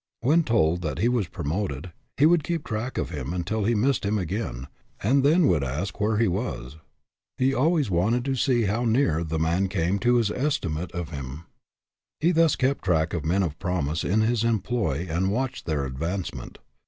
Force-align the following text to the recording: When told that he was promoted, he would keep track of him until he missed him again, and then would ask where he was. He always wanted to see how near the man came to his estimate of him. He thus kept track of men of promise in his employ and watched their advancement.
When 0.21 0.41
told 0.43 0.81
that 0.81 0.97
he 0.97 1.07
was 1.07 1.27
promoted, 1.27 1.91
he 2.17 2.25
would 2.25 2.43
keep 2.43 2.63
track 2.63 2.97
of 2.97 3.11
him 3.11 3.33
until 3.33 3.65
he 3.65 3.75
missed 3.75 4.03
him 4.03 4.17
again, 4.17 4.65
and 5.03 5.23
then 5.23 5.45
would 5.45 5.63
ask 5.63 6.01
where 6.01 6.17
he 6.17 6.27
was. 6.27 6.77
He 7.37 7.53
always 7.53 7.91
wanted 7.91 8.25
to 8.25 8.33
see 8.35 8.63
how 8.63 8.83
near 8.83 9.23
the 9.23 9.37
man 9.37 9.67
came 9.67 9.99
to 9.99 10.15
his 10.15 10.31
estimate 10.31 10.91
of 10.93 11.09
him. 11.09 11.43
He 12.19 12.31
thus 12.31 12.55
kept 12.55 12.83
track 12.83 13.13
of 13.13 13.23
men 13.23 13.43
of 13.43 13.59
promise 13.59 14.03
in 14.03 14.21
his 14.21 14.43
employ 14.43 15.05
and 15.07 15.29
watched 15.29 15.67
their 15.67 15.85
advancement. 15.85 16.57